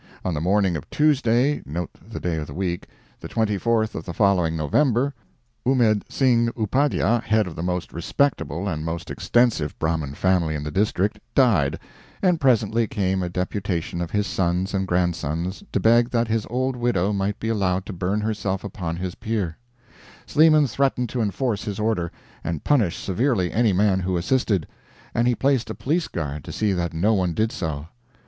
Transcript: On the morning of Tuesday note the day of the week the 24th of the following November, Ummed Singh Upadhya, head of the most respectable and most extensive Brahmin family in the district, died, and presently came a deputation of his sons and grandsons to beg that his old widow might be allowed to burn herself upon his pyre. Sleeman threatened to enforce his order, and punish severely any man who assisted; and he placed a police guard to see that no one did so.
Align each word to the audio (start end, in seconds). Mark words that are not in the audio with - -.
On 0.25 0.33
the 0.33 0.41
morning 0.41 0.75
of 0.75 0.89
Tuesday 0.89 1.61
note 1.63 1.91
the 2.03 2.19
day 2.19 2.37
of 2.37 2.47
the 2.47 2.55
week 2.55 2.87
the 3.19 3.29
24th 3.29 3.93
of 3.93 4.03
the 4.03 4.15
following 4.15 4.55
November, 4.57 5.13
Ummed 5.63 6.03
Singh 6.09 6.47
Upadhya, 6.57 7.21
head 7.21 7.45
of 7.45 7.55
the 7.55 7.61
most 7.61 7.93
respectable 7.93 8.67
and 8.67 8.83
most 8.83 9.11
extensive 9.11 9.77
Brahmin 9.77 10.15
family 10.15 10.55
in 10.55 10.63
the 10.63 10.71
district, 10.71 11.19
died, 11.35 11.77
and 12.19 12.41
presently 12.41 12.87
came 12.87 13.21
a 13.21 13.29
deputation 13.29 14.01
of 14.01 14.09
his 14.09 14.25
sons 14.25 14.73
and 14.73 14.87
grandsons 14.87 15.63
to 15.71 15.79
beg 15.79 16.09
that 16.09 16.27
his 16.27 16.47
old 16.49 16.75
widow 16.75 17.13
might 17.13 17.39
be 17.39 17.49
allowed 17.49 17.85
to 17.85 17.93
burn 17.93 18.21
herself 18.21 18.63
upon 18.63 18.95
his 18.95 19.13
pyre. 19.13 19.59
Sleeman 20.25 20.65
threatened 20.65 21.09
to 21.09 21.21
enforce 21.21 21.63
his 21.65 21.79
order, 21.79 22.11
and 22.43 22.63
punish 22.63 22.97
severely 22.97 23.51
any 23.51 23.71
man 23.71 23.99
who 23.99 24.17
assisted; 24.17 24.65
and 25.13 25.27
he 25.27 25.35
placed 25.35 25.69
a 25.69 25.75
police 25.75 26.07
guard 26.07 26.43
to 26.45 26.51
see 26.51 26.73
that 26.73 26.91
no 26.91 27.13
one 27.13 27.35
did 27.35 27.51
so. 27.51 27.85